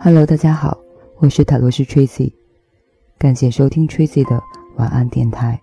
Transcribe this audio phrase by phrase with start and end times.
[0.00, 0.78] Hello，大家好，
[1.16, 2.32] 我是塔罗斯 Tracy，
[3.18, 4.40] 感谢收听 Tracy 的
[4.76, 5.60] 晚安电台。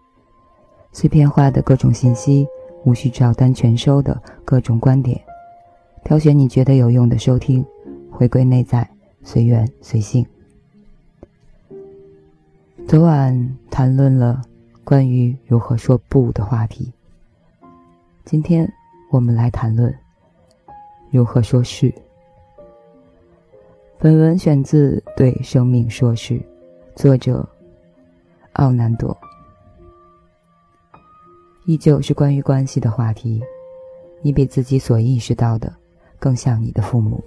[0.92, 2.46] 碎片化的各种信息，
[2.84, 5.18] 无需照单全收的各种观点，
[6.04, 7.66] 挑选你觉得有用的收听，
[8.12, 8.86] 回归内在，
[9.24, 10.26] 随缘随性。
[12.86, 14.42] 昨晚谈论了
[14.84, 16.92] 关于如何说不的话题，
[18.26, 18.70] 今天
[19.12, 19.98] 我们来谈论
[21.10, 21.94] 如何说是。
[23.98, 26.34] 本文选自《对生命说是》，
[26.98, 27.48] 作者
[28.54, 29.18] 奥南朵。
[31.66, 33.42] 依旧是关于关系的话题，
[34.22, 35.74] 你比自己所意识到的
[36.20, 37.24] 更像你的父母。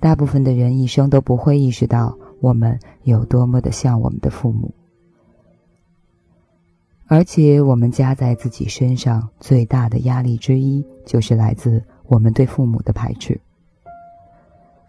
[0.00, 4.72] 大部分的人一生都不会意识到我们有多么的像我们的父母，
[7.06, 13.38] 而且我们加在自己身上最大的压力之一，就是来自我们对父母的排斥。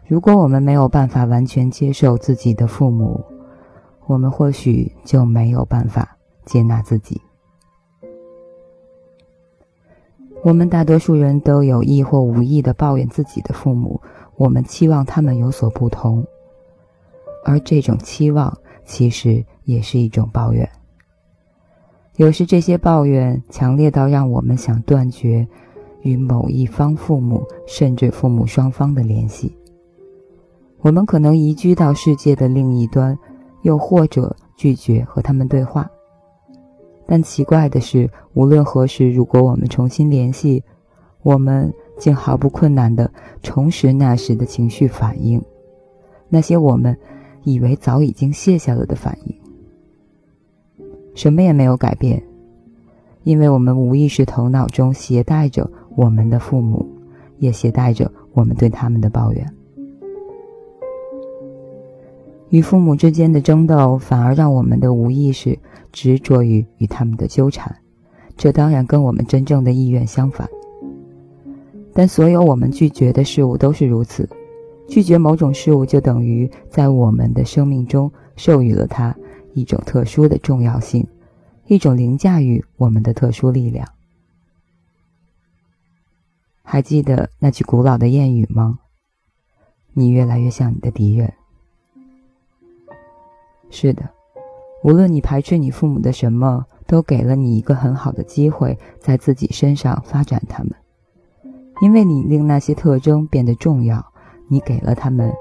[0.05, 3.23] 如果我们没有办法完全接受自己的父母，
[4.05, 7.21] 我们或许就没有办法接纳自己。
[10.43, 14.01] 我们大多数人都有意或无意的抱怨自己的父母，
[14.35, 16.25] 我们期望他们有所不同，
[17.45, 20.69] 而这种期望其实也是一种抱怨。
[22.17, 25.47] 有时这些抱怨强烈到让我们想断绝
[26.01, 29.57] 与某一方父母，甚至父母双方的联系。
[30.83, 33.17] 我们可能移居到世界的另一端，
[33.61, 35.89] 又或者拒绝和他们对话。
[37.05, 40.61] 但奇怪的是，无论何时，如果我们重新联系，
[41.21, 43.09] 我们竟毫不困难地
[43.41, 45.41] 重拾那时的情绪反应，
[46.27, 46.97] 那些我们
[47.43, 49.33] 以为早已经卸下了的反应。
[51.15, 52.21] 什么也没有改变，
[53.23, 56.85] 因为我们无意识头脑中携带着我们的父母，
[57.37, 59.49] 也携带着我们对他们的抱怨。
[62.53, 65.57] 与父母之间的争斗，反而让我们的无意识
[65.91, 67.75] 执着于与他们的纠缠，
[68.37, 70.47] 这当然跟我们真正的意愿相反。
[71.95, 74.29] 但所有我们拒绝的事物都是如此，
[74.87, 79.15] 拒绝某种事物，就等于在我们的生命中授予了它
[79.55, 81.07] 一种特殊的重要性，
[81.65, 83.87] 一种凌驾于我们的特殊力量。
[86.61, 88.77] 还记得那句古老的谚语吗？
[89.93, 91.33] 你越来越像你的敌人。
[93.73, 94.07] 是的，
[94.83, 100.71] 无论你排斥你父母的什么，都给了你一个很好的机会，在自己身上发展他们，
[101.81, 104.05] 因为你令那些特征变得重要，
[104.47, 105.33] 你给了他们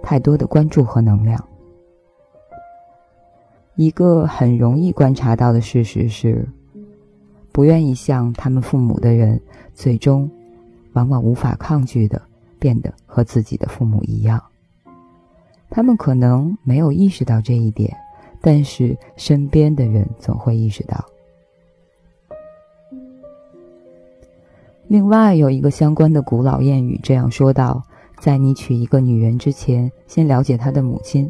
[0.00, 1.44] 太多的关注和能量。
[3.74, 6.48] 一个很容易观察到的事实是，
[7.50, 9.40] 不愿意像他们父母的人，
[9.74, 10.30] 最终
[10.92, 12.22] 往往无法抗拒的
[12.60, 14.40] 变得和自己的父母一样。
[15.74, 17.96] 他们可能没有意识到这一点，
[18.42, 21.02] 但是身边的人总会意识到。
[24.86, 27.82] 另外，有一个相关的古老谚语这样说道
[28.20, 31.26] ：“在你娶一个女人之前，先了解她的母亲；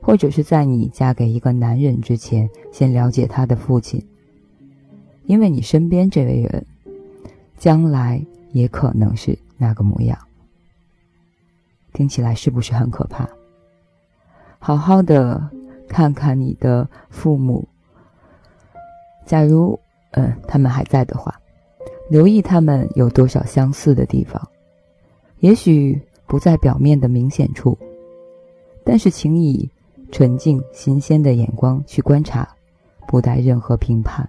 [0.00, 4.00] 或者是在你嫁给一个男人之前，先了解他的父亲，
[5.24, 6.64] 因为你身边这位人，
[7.58, 10.16] 将来也可能是那个模样。”
[11.92, 13.28] 听起来是不是很可怕？
[14.66, 15.46] 好好的
[15.86, 17.68] 看看你的父母，
[19.26, 19.78] 假如
[20.12, 21.38] 嗯他们还在的话，
[22.08, 24.40] 留意他们有多少相似的地方，
[25.40, 27.76] 也许不在表面的明显处，
[28.82, 29.68] 但是请以
[30.10, 32.48] 纯净新鲜的眼光去观察，
[33.06, 34.26] 不带任何评判，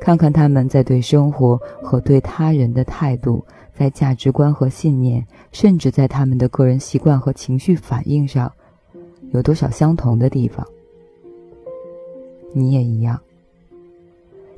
[0.00, 3.44] 看看他们在对生活和对他人的态度，
[3.74, 8.50] 在价值观和信念，甚至在他们的个人习惯和情绪反应上。
[9.32, 10.66] 有多少相同的地方？
[12.52, 13.20] 你也一样，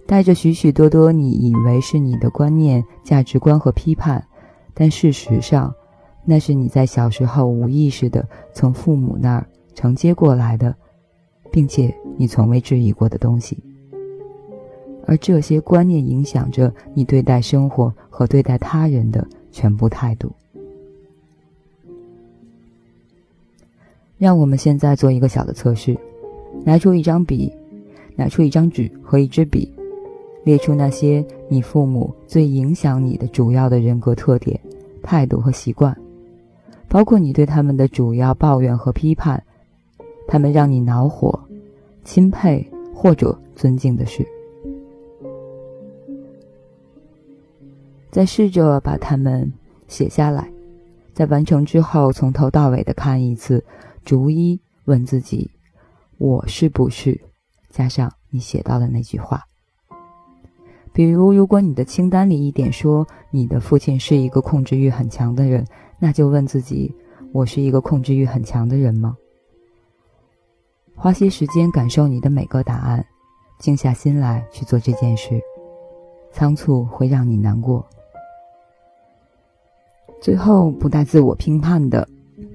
[0.06, 4.26] 带着许许多多你以为是你的观念、价值观和批判，
[4.72, 5.74] 但事实上，
[6.24, 10.74] 那是你在小时候无意识的从父母那儿承接过来的，
[11.50, 13.58] 并且你从未质疑过的东西。
[15.04, 20.32] 而这些观念影响着你对待生活和对待他人的全部态度。
[24.22, 25.98] 让我们现在做一个小的测试，
[26.64, 27.52] 拿出一张笔，
[28.14, 29.68] 拿出一张纸和一支笔，
[30.44, 34.60] 列出那些你父母最影响你的主要的人格特点、
[35.02, 35.92] 态度和习惯，
[36.86, 39.42] 包括你对他们的主要抱怨和批判，
[40.28, 41.36] 他们让你恼火、
[42.04, 42.64] 钦佩
[42.94, 44.24] 或者尊敬的事。
[48.12, 49.52] 再试着把它们
[49.88, 50.48] 写下来，
[51.12, 53.64] 在完成之后，从头到尾的看一次，
[54.04, 55.50] 逐一问自己
[56.18, 57.20] ：“我是不是？”
[57.70, 59.42] 加上你写到的那句话。
[60.92, 65.66] 比如，如果你的清单里一点说你的父亲是一个控制欲很强的人，
[65.98, 66.94] 那就问自己
[67.32, 69.16] ：“我是一个控制欲很强的人吗？”
[70.94, 73.04] 花些时间感受你的每个答案，
[73.58, 75.40] 静下心来去做这件事。
[76.30, 77.86] 仓促会让你难过。
[80.20, 82.08] 最后，不带自我评判的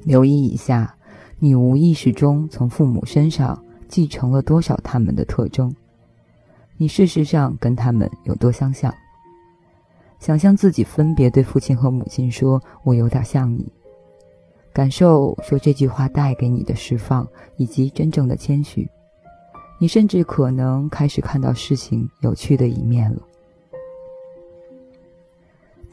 [0.03, 0.96] 留意一下，
[1.39, 5.73] 你无意识中从父母身上继承了多少他们的特征？
[6.77, 8.93] 你事实上跟他们有多相像？
[10.19, 13.71] 想象自己分别对父亲和母亲说：“我有点像你。”
[14.73, 18.89] 感受说这句话带给你的释放，以及真正的谦虚。
[19.79, 23.21] 你甚至可能开始看到事情有趣的一面了。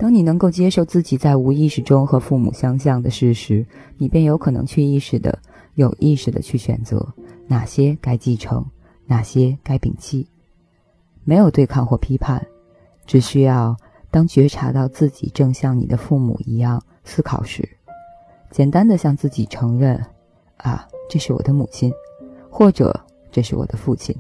[0.05, 3.65] 当你能够接受自己在无意识中和父母相像的事实，
[3.97, 5.39] 你便有可能去意识的、
[5.77, 7.09] 有意识的去选择
[7.47, 8.63] 哪些该继承，
[9.07, 10.29] 哪些该摒弃。
[11.25, 12.47] 没有对抗或批判，
[13.07, 13.75] 只需要
[14.11, 17.67] 当觉察到自己正像你的父母一样思考时，
[18.51, 19.99] 简单的向自己承认
[20.59, 21.91] ：“啊，这是我的母亲，
[22.51, 22.95] 或者
[23.33, 24.15] 这是我的父亲。”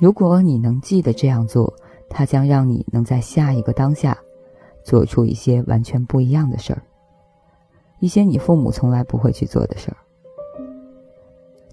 [0.00, 1.70] 如果你能记得这样做。
[2.16, 4.16] 它将让你能在下一个当下，
[4.84, 6.80] 做出一些完全不一样的事儿，
[7.98, 9.96] 一些你父母从来不会去做的事儿。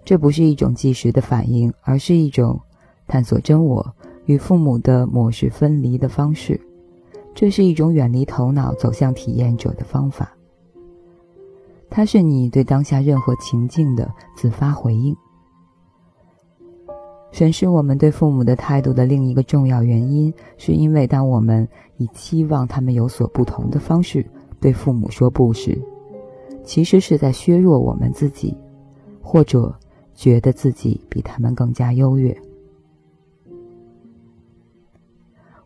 [0.04, 2.60] 这不是一种即时的反应，而是一种
[3.08, 3.96] 探索真我
[4.26, 6.60] 与父母的模式分离的方式。
[7.36, 10.36] 这是一种远离头脑走向体验者的方法。
[11.88, 15.16] 它是你对当下任何情境的自发回应。
[17.32, 21.68] 审视我们对父母的态度的另一个重要原因，是因为当我们
[21.98, 24.26] 以期望他们有所不同的方式
[24.60, 25.82] 对父母说不时，
[26.64, 28.56] 其实是在削弱我们自己，
[29.22, 29.74] 或者
[30.14, 32.36] 觉得自己比他们更加优越。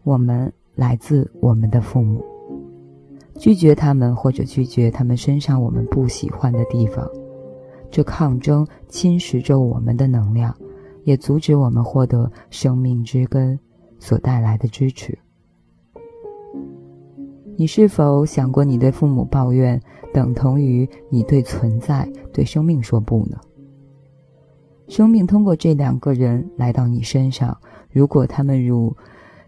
[0.03, 2.23] 我们来自我们的父母，
[3.39, 7.09] 拒绝他们或者拒绝他们身上我们不喜欢的地方，
[7.89, 10.55] 这抗争侵蚀着我们的能量。
[11.05, 13.57] 也阻止我们获得生命之根
[13.97, 15.17] 所带来的支持。
[17.57, 19.81] 你是否想过，你对父母抱怨
[20.13, 23.39] 等同于你对存在、对生命说不呢？
[24.89, 27.57] 生命通过这两个人来到你身上，
[27.89, 28.93] 如果他们如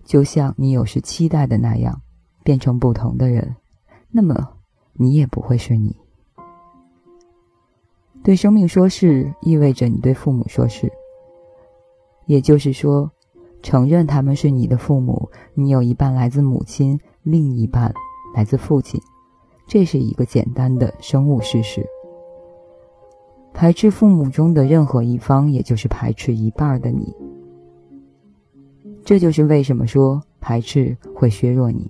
[0.06, 2.02] 就像你有时期待的那样
[2.44, 3.56] 变成不同的人，
[4.10, 4.48] 那么
[4.94, 5.94] 你也不会是你。
[8.24, 10.92] 对生命说是，意味着你对父母说是。
[12.28, 13.10] 也就是说，
[13.64, 17.92] 承认他们是你的父母，你有一半来自母亲，另一半
[18.36, 19.02] 来自父亲，
[19.66, 21.84] 这是一个简单的生物事实。
[23.54, 27.12] 排斥父母中的任何一方，也就是排斥一半的你。
[29.04, 31.90] 这就是为什么说排斥会削弱你。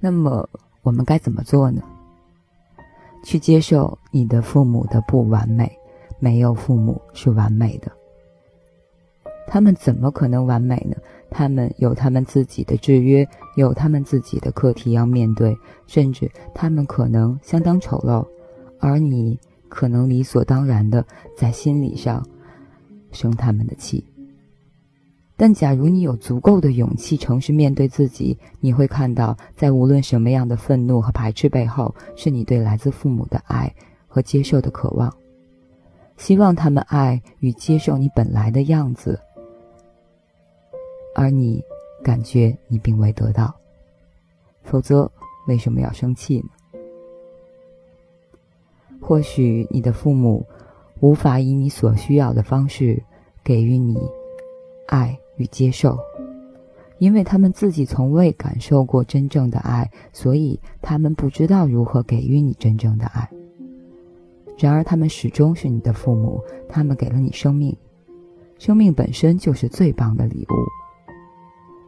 [0.00, 0.48] 那么
[0.82, 1.82] 我们该怎么做呢？
[3.22, 5.70] 去接受你的父母的不完美。
[6.22, 7.90] 没有父母是完美的，
[9.48, 10.96] 他们怎么可能完美呢？
[11.28, 15.52] 他们有他们自己的制约，有他们自己的课题要面对，
[15.88, 18.24] 甚至他们可能相当丑陋，
[18.78, 19.36] 而你
[19.68, 21.04] 可能理所当然的
[21.36, 22.24] 在心理上
[23.10, 24.06] 生他们的气。
[25.36, 33.74] 但假如你有足够的勇气，诚实面对自己，你会看到，在无论什么样的愤怒和排斥背后，是你对来自父母的爱
[34.06, 35.12] 和接受的渴望。
[36.22, 39.18] 希望他们爱与接受你本来的样子，
[41.16, 41.60] 而你
[42.00, 43.52] 感觉你并未得到，
[44.62, 45.10] 否则
[45.48, 46.48] 为什么要生气呢？
[49.00, 50.46] 或许你的父母
[51.00, 53.02] 无法以你所需要的方式
[53.42, 53.98] 给予你
[54.86, 55.98] 爱与接受，
[56.98, 63.28] 因为他们自己从未感受过真正的爱，所以他们不知道如何给予你真正的爱。
[64.62, 67.76] 然而，他们始终是你的父母，他们给了你生命，
[68.60, 70.54] 生命本身就是最棒的礼物。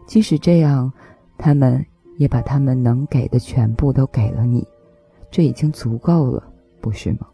[0.09, 0.93] 即使这样，
[1.39, 1.87] 他们
[2.19, 4.67] 也把他们能给的全部都给了你，
[5.31, 6.43] 这已经足够了，
[6.81, 7.29] 不是吗？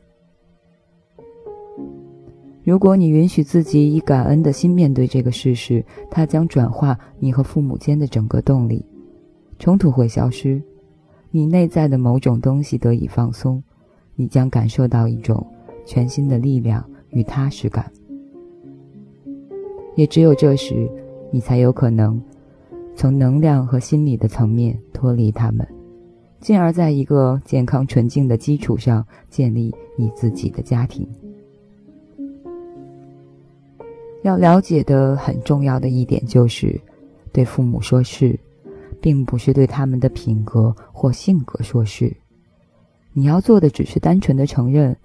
[2.62, 8.85] 如果你允许自己以感恩的心面对这个事实，它将转化你和父母间的整个动力，
[9.59, 10.62] 冲突会消失，
[11.30, 13.64] 你内在的某种东西得以放松。
[14.21, 15.47] 你将感受到一种
[15.87, 17.91] 全新的力量与踏实感，
[19.95, 20.87] 也只有这时，
[21.31, 22.21] 你才有可能
[22.95, 24.79] 从能量和心理的层面。
[24.93, 25.67] 脱离他们，
[26.39, 31.09] 进而在一个健康纯净的基础上建立你自己的家庭。
[34.23, 36.79] 要了解的很重要的一点就是，
[37.33, 38.39] 对父母说是，
[39.00, 42.15] 并不是对他们的品格或性格说是。
[43.12, 44.97] 你要做的只是单纯的承认，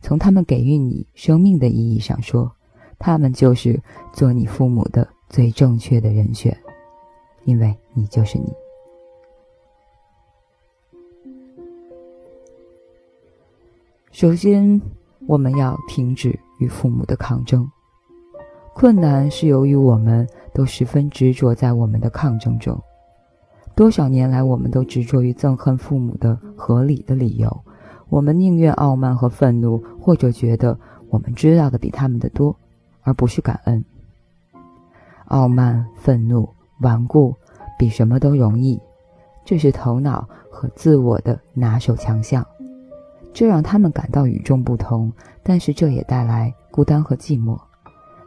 [0.00, 2.50] 从他们给予你生命的意义上说，
[2.98, 3.80] 他们就是
[4.12, 6.56] 做你父母的最正确的人选，
[7.44, 8.52] 因为你就是你。
[14.12, 14.80] 首先，
[15.26, 17.68] 我们要停止与父母的抗争。
[18.74, 22.80] 困难是由于我们都十分执着在我们的抗争中，
[23.80, 27.64] 多少年来，我们都执着于憎恨父母的合理的理由，
[28.10, 32.54] 我们宁愿傲慢和愤怒，或者觉得我们知道的比他们的多，
[33.00, 33.82] 而不是感恩。
[35.28, 36.46] 傲慢、愤怒、
[36.82, 37.34] 顽固，
[37.78, 38.78] 比什么都容易，
[39.46, 42.46] 这是头脑和自我的拿手强项，
[43.32, 45.10] 这让他们感到与众不同，
[45.42, 47.58] 但是这也带来孤单和寂寞。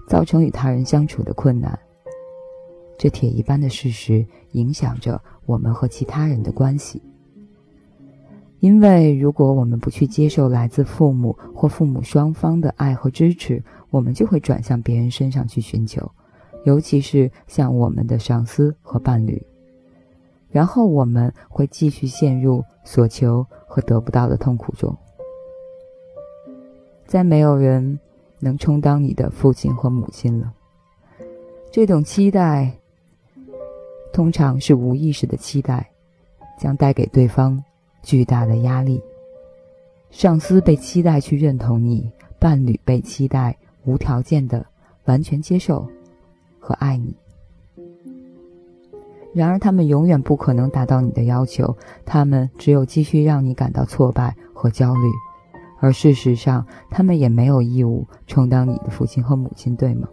[0.07, 1.77] 造成与他人相处的困难，
[2.97, 7.01] 这铁一般的事实影响着我们和其他人的关系。
[8.59, 16.09] 因为如果我们不去接受来自父母或父母双方的爱和支持，我们就会转向别人身上去寻求，
[16.65, 19.41] 尤其是向我们的上司和伴侣。
[20.49, 24.95] 然后我们会继续陷入所求和得不到的痛苦中。
[27.05, 27.99] 再没有人。
[28.43, 30.51] 能充当你的父亲或母亲了。
[31.71, 32.73] 这种期待
[34.13, 35.85] 通常是无意识的期待，
[36.57, 37.61] 将带给对方
[38.03, 39.01] 巨大的压力。
[40.11, 44.63] 上司被期待去认同你，伴侣被期待无条件的
[45.05, 45.87] 完全接受
[46.59, 47.15] 和爱你。
[49.33, 55.09] 然而，他们永远不可能达到你的要求，他们只有继续让你感到挫败和焦虑。
[55.79, 60.07] 而事实上，他们也没有义务充当你的父亲和母亲，对吗？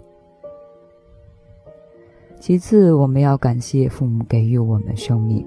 [2.41, 5.45] 其次，我们要感谢父母给予我们生命，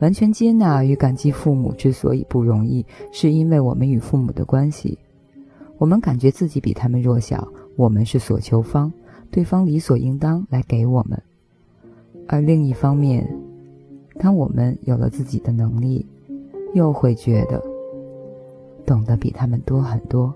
[0.00, 4.98] 完全接纳与感激父母之所以不容易，是因为我们与父母的关系，
[5.78, 8.92] 我们感觉自己比他们弱小，我们是所求方，
[9.30, 11.20] 对方理所应当来给我们。
[12.26, 13.26] 而另一方面，
[14.18, 16.04] 当我们有了自己的能力，
[16.74, 17.62] 又会觉得。
[18.84, 20.32] 懂得比他们多很多，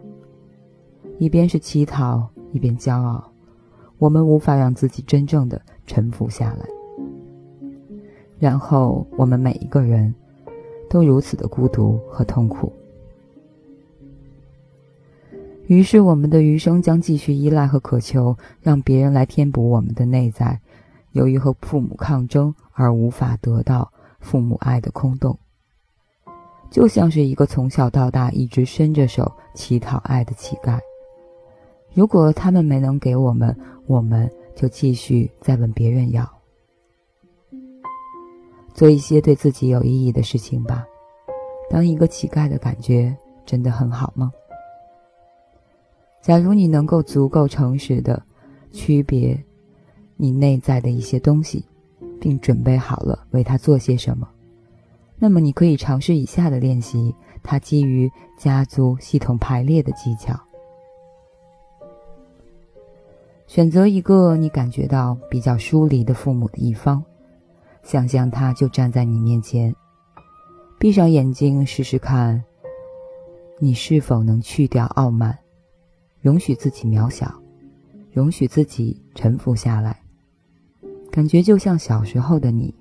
[1.19, 3.32] 一边是乞讨，一边骄傲，
[4.03, 6.67] 我们无法让自己真正的臣服下来。
[8.37, 10.13] 然后我们每一个人
[10.91, 12.73] 都如此的孤独和痛苦，
[15.69, 20.61] 于是我们的余生将继续依赖和渴求，让别人来填补我们的内在，
[21.13, 25.39] 由于和父母抗争而无法得到父母爱的空洞。
[26.73, 30.81] 就像是一个从小到大一直伸着手乞讨爱的乞丐。
[31.95, 33.55] 如果他们没能给我们，
[33.87, 36.27] 我们就继续再问别人要。
[38.73, 40.87] 做一些对自己有意义的事情吧。
[41.69, 44.33] 当一个乞丐的感觉真的很好吗？
[46.23, 48.23] 假如你能够足够诚实的
[48.71, 49.39] 区别
[50.17, 51.65] 你内在的一些东西，
[52.21, 54.27] 并准备好了为他做些什么。
[55.19, 60.39] 那么你可以尝试以下的练习，它基于家族系统排列的技巧。
[63.53, 67.05] 选择一个你感觉到比较疏离的父母的一方，
[67.83, 69.77] 想象他就站在你面前，
[70.79, 72.43] 闭上眼睛试试看，
[73.59, 75.39] 你是否能去掉傲慢，
[76.23, 77.31] 容许自己渺小，
[78.11, 80.01] 容许自己臣服下来，
[81.11, 82.75] 感觉就像小时候的你。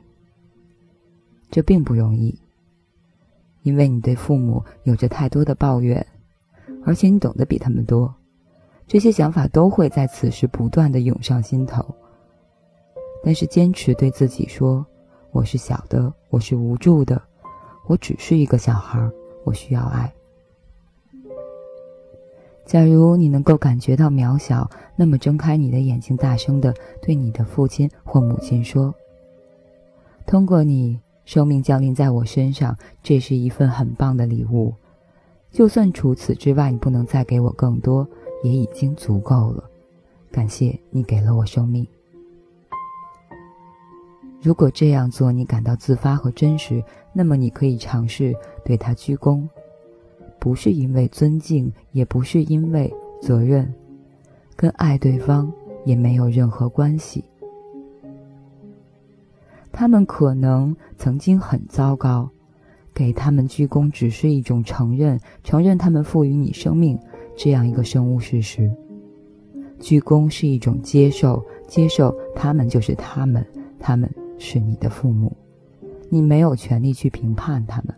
[1.49, 2.33] 这并不容易，
[3.63, 6.07] 因为你对父母有着太多的抱怨，
[6.85, 8.15] 而且你懂得比他们多，
[8.91, 11.81] 这些想法都会在此时不断的涌上心头。
[13.23, 14.85] 但是坚持对自己说
[15.31, 17.21] ：“我是小的，我是无助的，
[17.87, 18.99] 我只是一个小孩，
[19.45, 20.13] 我需要爱。”
[22.67, 28.93] 假如你能够感觉到渺小，那么睁开你的眼睛，大声的对你的父亲或母亲说
[30.27, 34.73] ：“通过你。”生命降临在我身上，这是一份很棒的礼物。
[35.49, 38.05] 就算除此之外你不能再给我更多，
[38.43, 39.63] 也已经足够了。
[40.31, 41.85] 感谢你给了我生命。
[44.41, 46.83] 如果这样做你感到自发和真实，
[47.13, 49.47] 那么你可以尝试对他鞠躬，
[50.39, 53.71] 不是因为尊敬，也不是因为责任，
[54.55, 55.51] 跟爱对方
[55.85, 57.23] 也没有任何关系。
[59.71, 62.27] 他们可能曾经很糟糕，
[62.95, 66.97] 给他们鞠躬只是一种承认，承认他们赋予你生命
[67.43, 68.71] 这样一个生物事实。
[69.79, 73.43] 鞠躬是一种接受，接受他们就是他们，
[73.79, 74.07] 他们
[74.37, 75.35] 是你的父母，
[76.07, 77.95] 你没有权利去评判他们。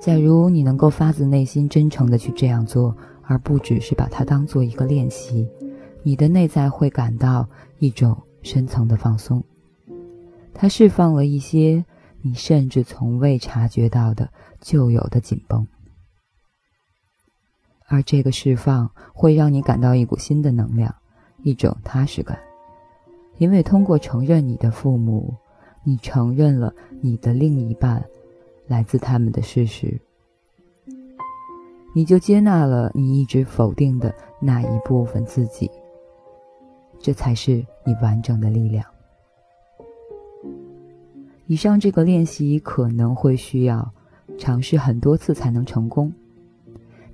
[0.00, 5.46] 假如你能够发自内心、真诚的去这样做，而不只是把它当做一个练习，
[6.02, 7.46] 你的内在会感到
[7.80, 9.44] 一种深层的放松。
[10.54, 11.84] 它释放了一些
[12.26, 14.28] 你甚至从未察觉到的
[14.60, 15.64] 旧有的紧绷，
[17.86, 20.92] 而这个释放会让你感到一股新的能量，
[21.44, 22.36] 一种踏实感，
[23.38, 25.36] 因为通过承认你的父母，
[25.84, 28.04] 你承认了你的另一半。
[28.66, 30.00] 来自他们的事实，
[31.94, 35.70] 你就接纳了你一直否定的那一部分自己。
[36.98, 38.84] 这才是你完整的力量。
[41.46, 43.92] 以上这个练习可能会需要
[44.38, 46.12] 尝试很多次才能成功。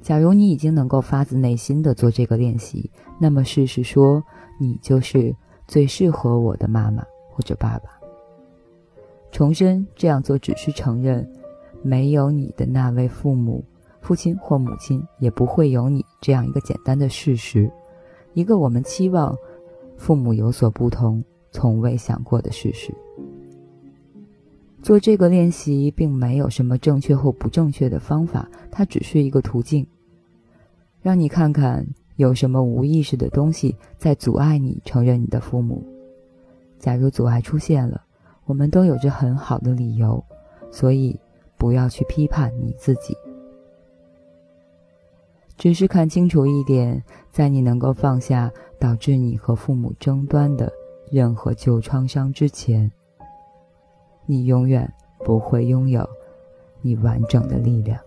[0.01, 4.23] 假如你已经能够发自内心的做这个练习，那么试试说，
[4.59, 5.35] 你就是
[5.67, 7.91] 最适合我的妈妈或者爸爸。
[9.31, 11.27] 重申这样做只是承认。
[11.85, 13.65] 没有你的那位父母、
[14.01, 17.69] 父亲或母亲，也不会有你这样一个简单的事实，
[18.35, 19.37] 一个我们期望
[19.97, 22.95] 父母有所不同、从未想过的事实。
[24.83, 29.87] 做这个练习并没有什么正确或不正确的方法，它只是一个途径，
[31.01, 31.87] 让你看看
[32.17, 35.83] 有什么无意识的东西在阻碍你承认你的父母。
[36.79, 38.03] 假如阻碍出现了，
[38.45, 40.23] 我们都有着很好的理由，
[40.71, 41.19] 所以。
[41.59, 43.17] 不要去批判你自己，
[45.57, 50.73] 只是看清楚一点：在你能够放下导致你和父母争端的
[51.09, 52.91] 任何旧创伤之前，
[54.27, 54.93] 你永远
[55.25, 56.09] 不会拥有
[56.81, 57.99] 你完整的力量。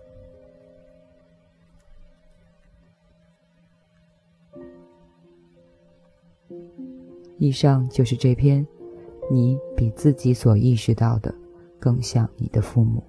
[7.38, 8.66] 以上就是这篇，
[9.30, 11.34] 你比自己所意识到的
[11.78, 13.02] 更像你的父母。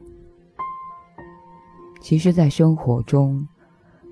[2.01, 3.47] 其实，在生活中，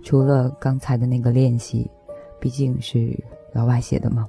[0.01, 1.89] 除了刚才的那个练习，
[2.39, 3.17] 毕竟是
[3.51, 4.27] 老外写的嘛。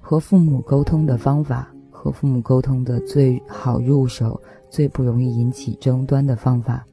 [0.00, 1.73] 和父母沟通的方法，
[2.04, 4.38] 和父母沟通的最好入手、
[4.68, 6.84] 最不容易引起争端的方法，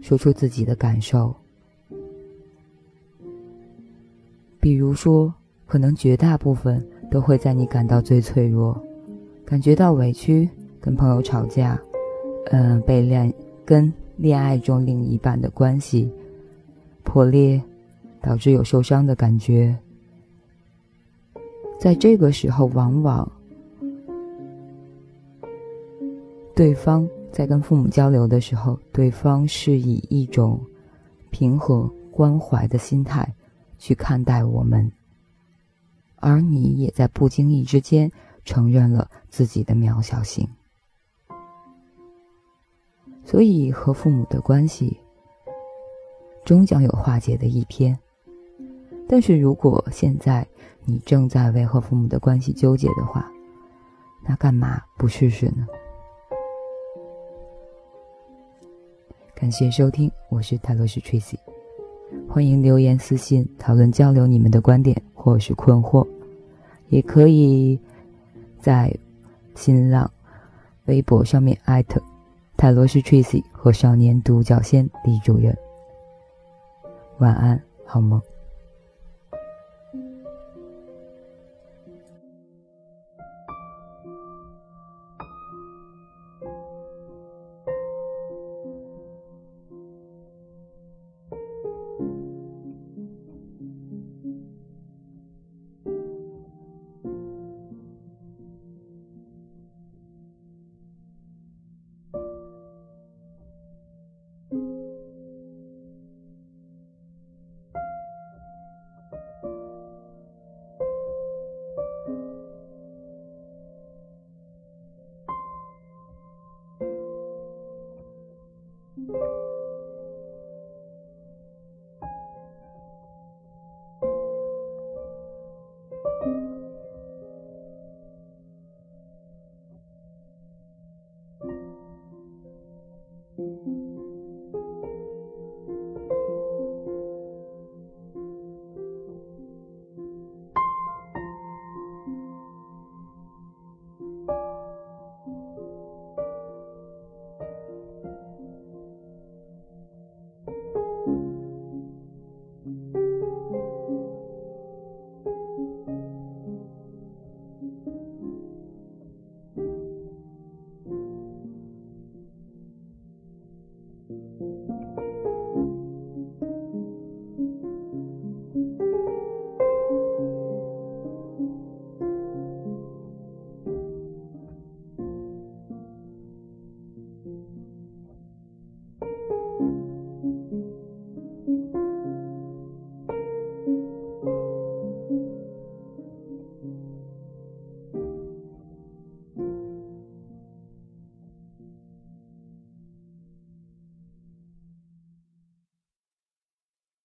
[0.00, 1.34] 说出自己的感受。
[4.60, 5.34] 比如说，
[5.66, 8.80] 可能绝大部分都会在你感到最脆弱、
[9.44, 10.48] 感觉到委屈、
[10.80, 11.76] 跟朋友吵架，
[12.52, 13.92] 嗯，被恋跟。
[14.20, 16.10] 恋爱中另一半的关系
[17.04, 17.62] 破裂，
[18.20, 19.78] 导致有受伤的感觉。
[21.78, 23.30] 在这个时候，往往
[26.58, 30.60] 对方在跟父母交流的时候，对方是以一种
[31.30, 33.32] 平和关怀的心态
[33.78, 34.90] 去看待我们，
[36.16, 38.10] 而你也在不经意之间
[38.44, 40.48] 承认了自己的渺小性。
[43.24, 44.98] 所以，和父母的关系
[46.44, 47.96] 终将有化解的一天。
[49.06, 50.44] 但是如果现在
[50.84, 53.30] 你正在为和父母的关系纠结的话，
[54.26, 55.64] 那干嘛不试试呢？
[59.40, 61.36] 感谢收听，我是泰罗斯 Tracy，
[62.28, 66.04] 欢迎留言私信讨论交流你们的观点或是困惑，
[66.88, 67.78] 也可以
[68.58, 68.92] 在
[69.54, 70.10] 新浪、
[70.86, 72.02] 微博上面艾特
[72.56, 75.56] 泰罗斯 Tracy 和少年独角仙李主任。
[77.18, 78.20] 晚安，好梦。